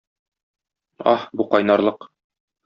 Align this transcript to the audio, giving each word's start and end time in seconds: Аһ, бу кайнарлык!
Аһ, 1.11 1.27
бу 1.41 1.47
кайнарлык! 1.53 2.09